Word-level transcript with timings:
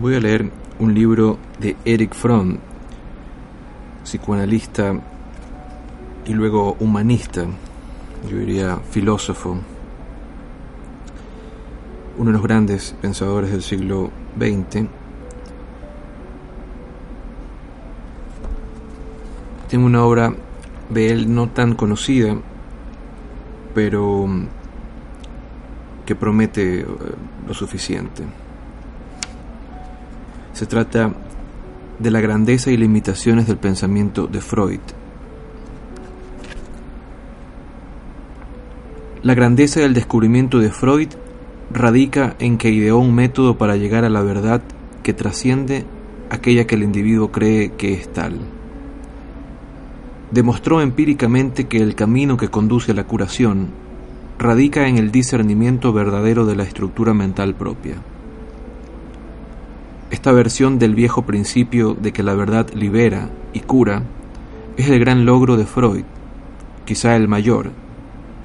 Voy 0.00 0.14
a 0.14 0.20
leer 0.20 0.48
un 0.78 0.94
libro 0.94 1.38
de 1.58 1.76
Eric 1.84 2.14
Fromm, 2.14 2.58
psicoanalista 4.04 4.94
y 6.24 6.34
luego 6.34 6.76
humanista, 6.78 7.46
yo 8.30 8.38
diría 8.38 8.76
filósofo, 8.92 9.56
uno 12.16 12.26
de 12.26 12.32
los 12.32 12.42
grandes 12.42 12.94
pensadores 13.02 13.50
del 13.50 13.60
siglo 13.60 14.12
XX. 14.38 14.86
Tengo 19.68 19.84
una 19.84 20.04
obra 20.04 20.32
de 20.90 21.10
él 21.10 21.34
no 21.34 21.48
tan 21.48 21.74
conocida, 21.74 22.36
pero 23.74 24.28
que 26.06 26.14
promete 26.14 26.82
eh, 26.82 26.86
lo 27.48 27.52
suficiente. 27.52 28.22
Se 30.58 30.66
trata 30.66 31.12
de 32.00 32.10
la 32.10 32.20
grandeza 32.20 32.72
y 32.72 32.76
limitaciones 32.76 33.46
del 33.46 33.58
pensamiento 33.58 34.26
de 34.26 34.40
Freud. 34.40 34.80
La 39.22 39.34
grandeza 39.34 39.78
del 39.78 39.94
descubrimiento 39.94 40.58
de 40.58 40.70
Freud 40.70 41.10
radica 41.70 42.34
en 42.40 42.58
que 42.58 42.70
ideó 42.70 42.98
un 42.98 43.14
método 43.14 43.56
para 43.56 43.76
llegar 43.76 44.04
a 44.04 44.08
la 44.08 44.20
verdad 44.20 44.60
que 45.04 45.14
trasciende 45.14 45.84
aquella 46.28 46.66
que 46.66 46.74
el 46.74 46.82
individuo 46.82 47.30
cree 47.30 47.74
que 47.74 47.92
es 47.92 48.12
tal. 48.12 48.40
Demostró 50.32 50.80
empíricamente 50.80 51.68
que 51.68 51.76
el 51.76 51.94
camino 51.94 52.36
que 52.36 52.48
conduce 52.48 52.90
a 52.90 52.96
la 52.96 53.04
curación 53.04 53.68
radica 54.40 54.88
en 54.88 54.98
el 54.98 55.12
discernimiento 55.12 55.92
verdadero 55.92 56.46
de 56.46 56.56
la 56.56 56.64
estructura 56.64 57.14
mental 57.14 57.54
propia. 57.54 57.94
Esta 60.10 60.32
versión 60.32 60.78
del 60.78 60.94
viejo 60.94 61.22
principio 61.26 61.92
de 61.92 62.12
que 62.12 62.22
la 62.22 62.32
verdad 62.32 62.70
libera 62.72 63.28
y 63.52 63.60
cura 63.60 64.02
es 64.78 64.88
el 64.88 64.98
gran 65.00 65.26
logro 65.26 65.58
de 65.58 65.66
Freud, 65.66 66.04
quizá 66.86 67.14
el 67.14 67.28
mayor, 67.28 67.72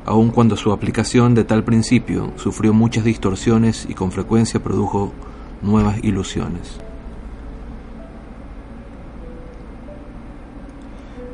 aun 0.05 0.31
cuando 0.31 0.57
su 0.57 0.73
aplicación 0.73 1.35
de 1.35 1.45
tal 1.45 1.63
principio 1.63 2.33
sufrió 2.35 2.73
muchas 2.73 3.05
distorsiones 3.05 3.85
y 3.87 3.93
con 3.93 4.11
frecuencia 4.11 4.61
produjo 4.61 5.13
nuevas 5.61 6.03
ilusiones. 6.03 6.79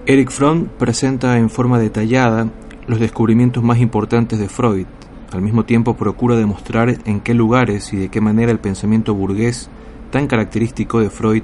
Eric 0.06 0.30
Fromm 0.30 0.66
presenta 0.78 1.40
en 1.40 1.50
forma 1.50 1.80
detallada 1.80 2.50
los 2.86 3.00
descubrimientos 3.00 3.64
más 3.64 3.80
importantes 3.80 4.38
de 4.38 4.48
Freud, 4.48 4.86
al 5.32 5.42
mismo 5.42 5.66
tiempo 5.66 5.96
procura 5.96 6.36
demostrar 6.36 6.98
en 7.06 7.20
qué 7.20 7.34
lugares 7.34 7.94
y 7.94 7.98
de 7.98 8.10
qué 8.10 8.22
manera 8.22 8.52
el 8.52 8.60
pensamiento 8.60 9.16
burgués 9.16 9.70
tan 10.12 10.28
característico 10.28 11.00
de 11.00 11.10
Freud, 11.10 11.44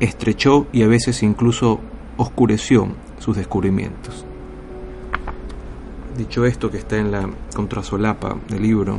estrechó 0.00 0.66
y 0.72 0.82
a 0.82 0.88
veces 0.88 1.22
incluso 1.22 1.80
oscureció 2.16 2.88
sus 3.18 3.36
descubrimientos. 3.36 4.24
Dicho 6.16 6.44
esto 6.44 6.70
que 6.70 6.78
está 6.78 6.96
en 6.96 7.10
la 7.10 7.28
contrasolapa 7.54 8.36
del 8.48 8.62
libro, 8.62 8.98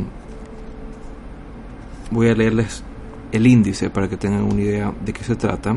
voy 2.11 2.29
a 2.29 2.35
leerles 2.35 2.83
el 3.31 3.47
índice 3.47 3.89
para 3.89 4.07
que 4.09 4.17
tengan 4.17 4.43
una 4.43 4.61
idea 4.61 4.93
de 5.03 5.13
qué 5.13 5.23
se 5.23 5.35
trata. 5.35 5.75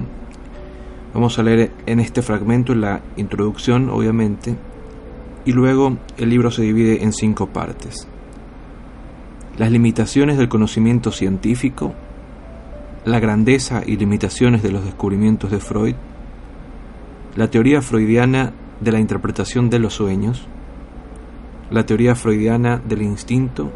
Vamos 1.14 1.38
a 1.38 1.42
leer 1.42 1.72
en 1.86 2.00
este 2.00 2.22
fragmento 2.22 2.74
la 2.74 3.00
introducción, 3.16 3.88
obviamente, 3.88 4.56
y 5.44 5.52
luego 5.52 5.96
el 6.16 6.28
libro 6.28 6.50
se 6.50 6.62
divide 6.62 7.02
en 7.02 7.12
cinco 7.12 7.46
partes. 7.46 8.06
Las 9.56 9.72
limitaciones 9.72 10.38
del 10.38 10.48
conocimiento 10.48 11.10
científico, 11.10 11.94
la 13.10 13.20
grandeza 13.20 13.82
y 13.86 13.96
limitaciones 13.96 14.62
de 14.62 14.70
los 14.70 14.84
descubrimientos 14.84 15.50
de 15.50 15.60
Freud, 15.60 15.94
la 17.36 17.48
teoría 17.48 17.80
freudiana 17.80 18.52
de 18.80 18.92
la 18.92 19.00
interpretación 19.00 19.70
de 19.70 19.78
los 19.78 19.94
sueños, 19.94 20.46
la 21.70 21.86
teoría 21.86 22.14
freudiana 22.14 22.78
del 22.78 23.02
instinto 23.02 23.70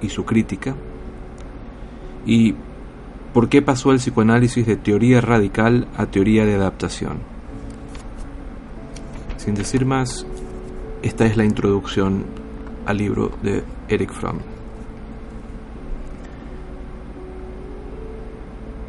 y 0.00 0.08
su 0.08 0.24
crítica, 0.24 0.74
y 2.26 2.54
por 3.32 3.48
qué 3.48 3.62
pasó 3.62 3.92
el 3.92 3.98
psicoanálisis 3.98 4.66
de 4.66 4.76
teoría 4.76 5.20
radical 5.20 5.88
a 5.96 6.06
teoría 6.06 6.44
de 6.44 6.54
adaptación. 6.54 7.18
Sin 9.36 9.54
decir 9.54 9.86
más, 9.86 10.26
esta 11.02 11.26
es 11.26 11.36
la 11.36 11.44
introducción 11.44 12.24
al 12.86 12.98
libro 12.98 13.32
de 13.42 13.64
Eric 13.88 14.12
Fromm. 14.12 14.51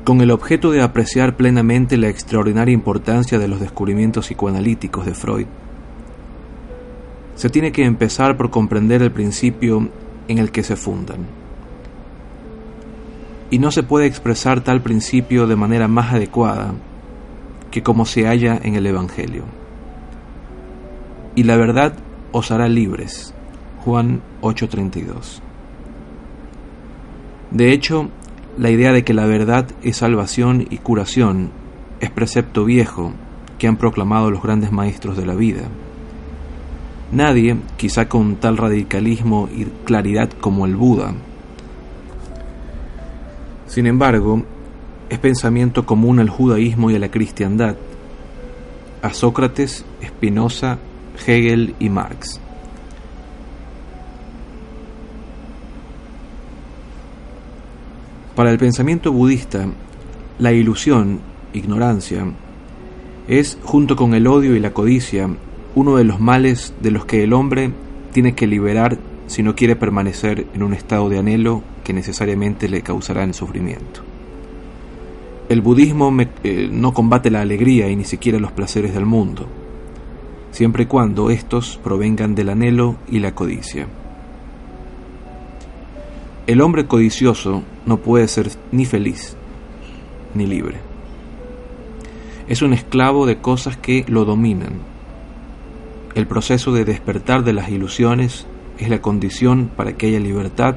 Con 0.04 0.20
el 0.20 0.32
objeto 0.32 0.72
de 0.72 0.82
apreciar 0.82 1.38
plenamente 1.38 1.98
la 1.98 2.10
extraordinaria 2.10 2.74
importancia 2.74 3.40
de 3.40 3.48
los 3.48 3.60
descubrimientos 3.60 4.28
psicoanalíticos 4.28 5.06
de 5.06 5.14
Freud. 5.14 5.46
Se 7.36 7.50
tiene 7.50 7.72
que 7.72 7.86
empezar 7.86 8.36
por 8.36 8.50
comprender 8.50 9.02
el 9.02 9.12
principio 9.12 9.90
en 10.28 10.38
el 10.38 10.52
que 10.52 10.64
se 10.64 10.76
fundan. 10.76 11.20
Y 13.50 13.60
no 13.60 13.72
se 13.72 13.84
puede 13.84 14.08
expresar 14.08 14.62
tal 14.62 14.82
principio 14.82 15.48
de 15.48 15.56
manera 15.56 15.88
más 15.88 16.14
adecuada 16.14 16.74
que 17.72 17.82
como 17.82 18.06
se 18.06 18.26
halla 18.28 18.60
en 18.62 18.76
el 18.76 18.86
Evangelio. 18.86 19.46
Y 21.36 21.44
la 21.44 21.56
verdad 21.56 21.94
os 22.32 22.52
hará 22.52 22.68
libres. 22.68 23.34
Juan 23.84 24.22
8:32. 24.42 25.42
De 27.52 27.72
hecho, 27.72 28.10
la 28.58 28.70
idea 28.70 28.92
de 28.92 29.04
que 29.04 29.14
la 29.14 29.26
verdad 29.26 29.68
es 29.84 29.98
salvación 29.98 30.68
y 30.70 30.78
curación 30.78 31.52
es 32.00 32.12
precepto 32.12 32.66
viejo 32.66 33.14
que 33.58 33.68
han 33.68 33.78
proclamado 33.78 34.30
los 34.30 34.44
grandes 34.44 34.72
maestros 34.72 35.18
de 35.18 35.26
la 35.26 35.36
vida. 35.36 35.64
Nadie, 37.12 37.58
quizá 37.78 38.10
con 38.10 38.36
tal 38.38 38.58
radicalismo 38.58 39.50
y 39.54 39.66
claridad 39.86 40.30
como 40.40 40.66
el 40.66 40.76
Buda, 40.76 41.14
sin 43.74 43.88
embargo, 43.88 44.44
es 45.10 45.18
pensamiento 45.18 45.84
común 45.88 46.20
al 46.20 46.30
judaísmo 46.30 46.92
y 46.92 46.96
a 46.96 47.00
la 47.00 47.10
cristiandad, 47.10 47.76
a 49.02 49.12
Sócrates, 49.16 49.84
Spinoza, 50.06 50.78
Hegel 51.26 51.74
y 51.80 51.90
Marx. 51.90 52.40
Para 58.36 58.50
el 58.50 58.58
pensamiento 58.58 59.12
budista, 59.12 59.68
la 60.40 60.52
ilusión, 60.52 61.20
ignorancia, 61.54 62.26
es, 63.28 63.60
junto 63.64 63.96
con 63.96 64.16
el 64.16 64.26
odio 64.26 64.56
y 64.56 64.60
la 64.60 64.74
codicia, 64.74 65.30
uno 65.76 65.98
de 65.98 66.04
los 66.04 66.20
males 66.20 66.74
de 66.82 66.90
los 66.90 67.06
que 67.06 67.24
el 67.24 67.34
hombre 67.34 67.72
tiene 68.12 68.34
que 68.34 68.48
liberar 68.48 68.98
si 69.28 69.44
no 69.44 69.56
quiere 69.56 69.76
permanecer 69.76 70.48
en 70.56 70.64
un 70.64 70.74
estado 70.74 71.10
de 71.10 71.20
anhelo 71.20 71.62
que 71.84 71.94
necesariamente 71.94 72.68
le 72.70 72.82
causará 72.82 73.24
el 73.24 73.36
sufrimiento. 73.36 74.02
El 75.48 75.62
budismo 75.62 76.12
eh, 76.44 76.70
no 76.72 76.92
combate 76.92 77.30
la 77.30 77.42
alegría 77.42 77.88
y 77.90 77.96
ni 77.96 78.04
siquiera 78.04 78.40
los 78.40 78.52
placeres 78.52 78.96
del 78.96 79.06
mundo, 79.06 79.48
siempre 80.50 80.84
y 80.84 80.88
cuando 80.88 81.30
estos 81.30 81.80
provengan 81.84 82.34
del 82.34 82.50
anhelo 82.50 82.96
y 83.08 83.20
la 83.20 83.36
codicia. 83.36 83.88
El 86.46 86.60
hombre 86.60 86.88
codicioso 86.88 87.64
no 87.86 87.98
puede 87.98 88.28
ser 88.28 88.50
ni 88.74 88.86
feliz 88.86 89.38
ni 90.36 90.46
libre. 90.46 90.78
Es 92.50 92.62
un 92.62 92.74
esclavo 92.74 93.26
de 93.26 93.38
cosas 93.38 93.78
que 93.78 94.04
lo 94.10 94.26
dominan. 94.26 94.74
El 96.16 96.28
proceso 96.28 96.74
de 96.74 96.84
despertar 96.84 97.46
de 97.46 97.54
las 97.54 97.70
ilusiones 97.70 98.46
es 98.78 98.90
la 98.90 99.02
condición 99.02 99.72
para 99.74 99.94
que 99.94 100.08
haya 100.08 100.20
libertad 100.20 100.76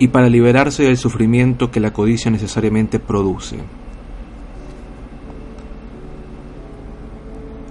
y 0.00 0.08
para 0.08 0.28
liberarse 0.28 0.82
del 0.82 0.96
sufrimiento 0.96 1.70
que 1.70 1.78
la 1.78 1.92
codicia 1.92 2.30
necesariamente 2.30 2.98
produce. 2.98 3.58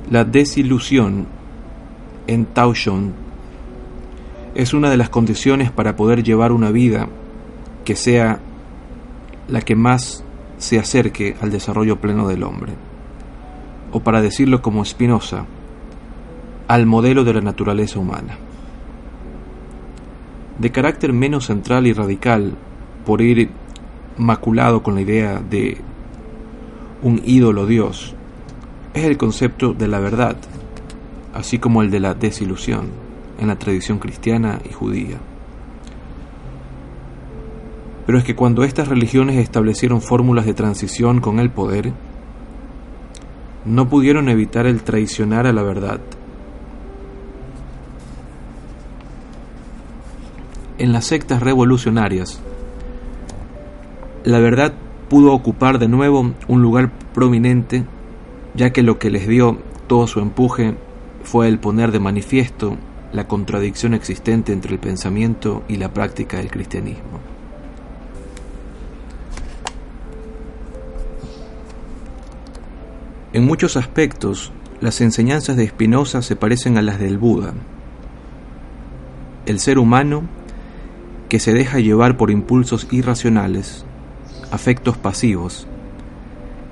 La 0.10 0.24
desilusión 0.24 1.28
en 2.28 2.46
Tauchon 2.46 3.21
es 4.56 4.74
una 4.74 4.90
de 4.90 4.98
las 4.98 5.10
condiciones 5.10 5.72
para 5.72 5.96
poder 5.96 6.24
llevar 6.24 6.52
una 6.52 6.72
vida 6.72 7.08
que 7.86 7.96
sea 7.96 8.40
la 9.48 9.62
que 9.62 9.76
más 9.76 10.24
se 10.58 10.78
acerque 10.78 11.36
al 11.42 11.52
desarrollo 11.52 12.00
pleno 12.00 12.28
del 12.28 12.44
hombre, 12.44 12.74
o 13.92 14.02
para 14.02 14.22
decirlo 14.22 14.62
como 14.62 14.86
Spinoza, 14.86 15.46
al 16.68 16.86
modelo 16.86 17.24
de 17.24 17.34
la 17.34 17.42
naturaleza 17.42 18.00
humana. 18.00 18.38
De 20.60 20.72
carácter 20.72 21.14
menos 21.14 21.48
central 21.48 21.88
y 21.88 21.94
radical, 21.94 22.54
por 23.06 23.22
ir 23.22 23.50
maculado 24.18 24.84
con 24.84 24.96
la 24.96 25.02
idea 25.02 25.40
de 25.40 25.78
un 27.02 27.22
ídolo 27.26 27.66
Dios, 27.66 28.16
es 28.94 29.06
el 29.06 29.18
concepto 29.18 29.74
de 29.74 29.88
la 29.88 30.00
verdad, 30.00 30.38
así 31.34 31.58
como 31.58 31.82
el 31.82 31.90
de 31.90 32.02
la 32.02 32.14
desilusión 32.14 33.11
en 33.42 33.48
la 33.48 33.58
tradición 33.58 33.98
cristiana 33.98 34.60
y 34.70 34.72
judía. 34.72 35.18
Pero 38.06 38.18
es 38.20 38.24
que 38.24 38.36
cuando 38.36 38.64
estas 38.64 38.88
religiones 38.88 39.38
establecieron 39.38 40.02
fórmulas 40.02 40.46
de 40.46 40.54
transición 40.54 41.22
con 41.22 41.40
el 41.40 41.50
poder, 41.50 41.92
no 43.66 43.90
pudieron 43.90 44.30
evitar 44.30 44.68
el 44.68 44.84
traicionar 44.84 45.48
a 45.48 45.54
la 45.54 45.64
verdad. 45.64 46.00
En 50.78 50.94
las 50.94 51.06
sectas 51.06 51.42
revolucionarias, 51.42 52.40
la 54.24 54.40
verdad 54.40 54.74
pudo 55.10 55.34
ocupar 55.34 55.80
de 55.80 55.88
nuevo 55.88 56.34
un 56.48 56.62
lugar 56.62 56.92
prominente, 57.14 57.86
ya 58.54 58.72
que 58.72 58.84
lo 58.84 59.00
que 59.00 59.10
les 59.10 59.28
dio 59.28 59.58
todo 59.88 60.06
su 60.06 60.20
empuje 60.20 60.76
fue 61.24 61.48
el 61.48 61.60
poner 61.60 61.92
de 61.92 62.00
manifiesto 62.00 62.78
la 63.12 63.28
contradicción 63.28 63.94
existente 63.94 64.54
entre 64.54 64.74
el 64.74 64.80
pensamiento 64.80 65.64
y 65.68 65.78
la 65.78 65.94
práctica 65.94 66.38
del 66.38 66.50
cristianismo. 66.50 67.20
En 73.34 73.46
muchos 73.46 73.78
aspectos, 73.78 74.52
las 74.82 75.00
enseñanzas 75.00 75.56
de 75.56 75.68
Spinoza 75.68 76.22
se 76.22 76.36
parecen 76.36 76.78
a 76.78 76.82
las 76.82 77.00
del 77.00 77.18
Buda. 77.18 77.54
El 79.46 79.60
ser 79.60 79.80
humano, 79.80 80.24
que 81.30 81.40
se 81.40 81.54
deja 81.54 81.80
llevar 81.80 82.18
por 82.18 82.30
impulsos 82.30 82.88
irracionales, 82.92 83.86
afectos 84.52 84.98
pasivos, 84.98 85.66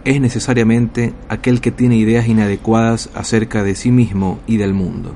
es 0.03 0.19
necesariamente 0.19 1.13
aquel 1.30 1.62
que 1.62 1.71
tiene 1.71 1.95
ideas 1.95 2.27
inadecuadas 2.27 3.09
acerca 3.13 3.63
de 3.63 3.75
sí 3.75 3.91
mismo 3.91 4.39
y 4.47 4.57
del 4.57 4.74
mundo, 4.74 5.13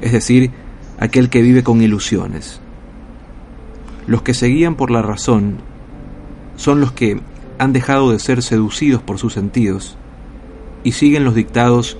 es 0.00 0.12
decir, 0.12 0.50
aquel 0.98 1.30
que 1.30 1.42
vive 1.42 1.62
con 1.62 1.82
ilusiones. 1.82 2.60
Los 4.06 4.22
que 4.22 4.34
se 4.34 4.46
guían 4.46 4.76
por 4.76 4.90
la 4.90 5.02
razón 5.02 5.58
son 6.56 6.80
los 6.80 6.92
que 6.92 7.20
han 7.58 7.72
dejado 7.72 8.10
de 8.10 8.18
ser 8.18 8.42
seducidos 8.42 9.02
por 9.02 9.18
sus 9.18 9.34
sentidos 9.34 9.96
y 10.82 10.92
siguen 10.92 11.24
los 11.24 11.34
dictados 11.34 11.98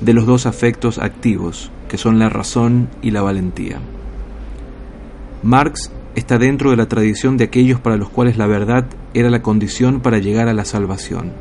de 0.00 0.12
los 0.12 0.26
dos 0.26 0.46
afectos 0.46 0.98
activos, 0.98 1.70
que 1.88 1.98
son 1.98 2.18
la 2.18 2.28
razón 2.28 2.88
y 3.02 3.10
la 3.10 3.22
valentía. 3.22 3.80
Marx 5.42 5.90
está 6.14 6.38
dentro 6.38 6.70
de 6.70 6.76
la 6.76 6.88
tradición 6.88 7.36
de 7.36 7.44
aquellos 7.44 7.80
para 7.80 7.96
los 7.96 8.08
cuales 8.08 8.36
la 8.36 8.46
verdad 8.46 8.86
era 9.14 9.30
la 9.30 9.42
condición 9.42 10.00
para 10.00 10.18
llegar 10.18 10.48
a 10.48 10.54
la 10.54 10.64
salvación. 10.64 11.32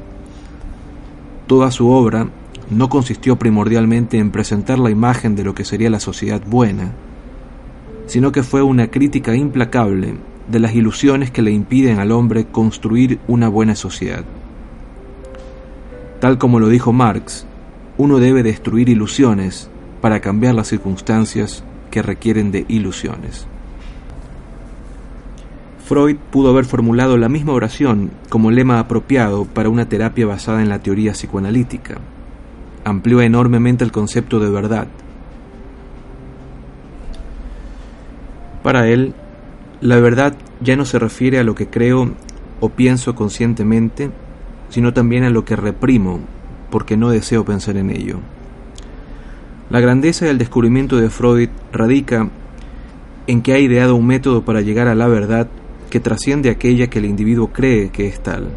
Toda 1.47 1.71
su 1.71 1.89
obra 1.89 2.29
no 2.69 2.89
consistió 2.89 3.37
primordialmente 3.37 4.17
en 4.17 4.31
presentar 4.31 4.79
la 4.79 4.89
imagen 4.89 5.35
de 5.35 5.43
lo 5.43 5.55
que 5.55 5.65
sería 5.65 5.89
la 5.89 5.99
sociedad 5.99 6.41
buena, 6.45 6.93
sino 8.07 8.31
que 8.31 8.43
fue 8.43 8.61
una 8.61 8.87
crítica 8.87 9.35
implacable 9.35 10.15
de 10.49 10.59
las 10.59 10.75
ilusiones 10.75 11.31
que 11.31 11.41
le 11.41 11.51
impiden 11.51 11.99
al 11.99 12.11
hombre 12.11 12.45
construir 12.45 13.19
una 13.27 13.49
buena 13.49 13.75
sociedad. 13.75 14.23
Tal 16.19 16.37
como 16.37 16.59
lo 16.59 16.67
dijo 16.69 16.93
Marx, 16.93 17.45
uno 17.97 18.19
debe 18.19 18.43
destruir 18.43 18.89
ilusiones 18.89 19.69
para 20.01 20.19
cambiar 20.19 20.55
las 20.55 20.67
circunstancias 20.67 21.63
que 21.91 22.01
requieren 22.01 22.51
de 22.51 22.65
ilusiones. 22.67 23.47
Freud 25.85 26.17
pudo 26.31 26.49
haber 26.49 26.65
formulado 26.65 27.17
la 27.17 27.29
misma 27.29 27.53
oración 27.53 28.11
como 28.29 28.51
lema 28.51 28.79
apropiado 28.79 29.45
para 29.45 29.69
una 29.69 29.87
terapia 29.87 30.25
basada 30.25 30.61
en 30.61 30.69
la 30.69 30.79
teoría 30.79 31.13
psicoanalítica. 31.13 31.99
Amplió 32.87 33.19
enormemente 33.19 33.83
el 33.83 33.91
concepto 33.91 34.39
de 34.39 34.49
verdad. 34.49 34.87
Para 38.63 38.87
él, 38.87 39.13
la 39.81 39.99
verdad 39.99 40.37
ya 40.61 40.77
no 40.77 40.85
se 40.85 40.97
refiere 40.97 41.37
a 41.37 41.43
lo 41.43 41.53
que 41.53 41.67
creo 41.67 42.13
o 42.61 42.69
pienso 42.69 43.13
conscientemente, 43.13 44.09
sino 44.69 44.93
también 44.93 45.25
a 45.25 45.29
lo 45.29 45.43
que 45.43 45.57
reprimo 45.57 46.21
porque 46.71 46.95
no 46.95 47.09
deseo 47.09 47.43
pensar 47.43 47.75
en 47.75 47.89
ello. 47.89 48.19
La 49.69 49.81
grandeza 49.81 50.25
del 50.25 50.37
descubrimiento 50.37 50.95
de 50.95 51.09
Freud 51.09 51.49
radica 51.73 52.29
en 53.27 53.41
que 53.41 53.51
ha 53.51 53.59
ideado 53.59 53.97
un 53.97 54.07
método 54.07 54.45
para 54.45 54.61
llegar 54.61 54.87
a 54.87 54.95
la 54.95 55.09
verdad 55.09 55.49
que 55.89 55.99
trasciende 55.99 56.49
aquella 56.49 56.87
que 56.87 56.99
el 56.99 57.05
individuo 57.05 57.47
cree 57.47 57.89
que 57.89 58.07
es 58.07 58.23
tal. 58.23 58.47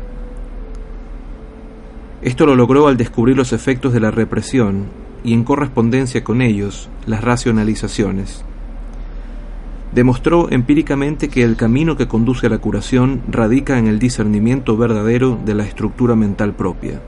Esto 2.22 2.44
lo 2.44 2.54
logró 2.54 2.86
al 2.86 2.98
descubrir 2.98 3.36
los 3.36 3.52
efectos 3.52 3.94
de 3.94 4.00
la 4.00 4.10
represión 4.10 4.86
y 5.24 5.32
en 5.32 5.44
correspondencia 5.44 6.22
con 6.22 6.42
ellos 6.42 6.90
las 7.06 7.24
racionalizaciones, 7.24 8.44
demostró 9.92 10.50
empíricamente 10.50 11.28
que 11.28 11.42
el 11.42 11.56
camino 11.56 11.96
que 11.96 12.08
conduce 12.08 12.46
a 12.46 12.50
la 12.50 12.58
curación 12.58 13.22
radica 13.28 13.78
en 13.78 13.86
el 13.86 13.98
discernimiento 13.98 14.76
verdadero 14.76 15.38
de 15.44 15.54
la 15.54 15.64
estructura 15.64 16.14
mental 16.14 16.54
propia 16.54 17.00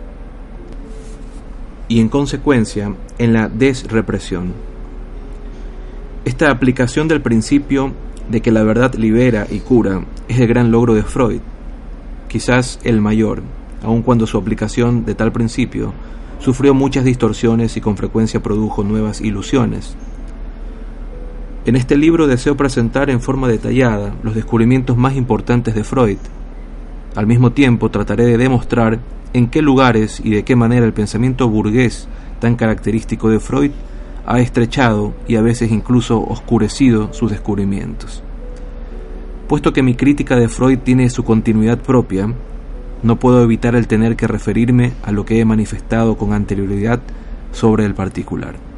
y 1.88 2.00
en 2.00 2.08
consecuencia 2.08 2.94
en 3.18 3.32
la 3.34 3.48
desrepresión. 3.48 4.52
Esta 6.24 6.50
aplicación 6.50 7.06
del 7.08 7.20
principio 7.20 7.92
de 8.30 8.40
que 8.40 8.50
la 8.50 8.62
verdad 8.62 8.94
libera 8.94 9.46
y 9.50 9.58
cura 9.60 10.04
es 10.26 10.40
el 10.40 10.46
gran 10.46 10.70
logro 10.70 10.94
de 10.94 11.02
Freud, 11.02 11.40
quizás 12.28 12.80
el 12.82 13.00
mayor, 13.00 13.42
aun 13.82 14.02
cuando 14.02 14.26
su 14.26 14.38
aplicación 14.38 15.04
de 15.04 15.14
tal 15.14 15.32
principio 15.32 15.92
sufrió 16.38 16.74
muchas 16.74 17.04
distorsiones 17.04 17.76
y 17.76 17.80
con 17.80 17.96
frecuencia 17.96 18.42
produjo 18.42 18.82
nuevas 18.82 19.20
ilusiones, 19.20 19.96
en 21.64 21.76
este 21.76 21.96
libro 21.96 22.26
deseo 22.26 22.56
presentar 22.56 23.08
en 23.08 23.20
forma 23.20 23.46
detallada 23.46 24.16
los 24.24 24.34
descubrimientos 24.34 24.96
más 24.96 25.14
importantes 25.14 25.76
de 25.76 25.84
Freud. 25.84 26.18
Al 27.14 27.28
mismo 27.28 27.52
tiempo 27.52 27.88
trataré 27.88 28.26
de 28.26 28.36
demostrar 28.36 28.98
en 29.32 29.46
qué 29.46 29.62
lugares 29.62 30.20
y 30.24 30.30
de 30.30 30.42
qué 30.42 30.56
manera 30.56 30.84
el 30.84 30.92
pensamiento 30.92 31.48
burgués 31.48 32.08
tan 32.40 32.56
característico 32.56 33.30
de 33.30 33.38
Freud 33.38 33.70
ha 34.26 34.40
estrechado 34.40 35.14
y 35.28 35.36
a 35.36 35.42
veces 35.42 35.70
incluso 35.70 36.20
oscurecido 36.20 37.12
sus 37.12 37.30
descubrimientos. 37.30 38.24
Puesto 39.46 39.72
que 39.72 39.84
mi 39.84 39.94
crítica 39.94 40.34
de 40.34 40.48
Freud 40.48 40.80
tiene 40.80 41.10
su 41.10 41.22
continuidad 41.22 41.78
propia, 41.78 42.34
no 43.02 43.16
puedo 43.16 43.42
evitar 43.42 43.74
el 43.74 43.88
tener 43.88 44.16
que 44.16 44.26
referirme 44.26 44.92
a 45.02 45.12
lo 45.12 45.24
que 45.24 45.40
he 45.40 45.44
manifestado 45.44 46.16
con 46.16 46.32
anterioridad 46.32 47.00
sobre 47.52 47.84
el 47.84 47.94
particular. 47.94 48.71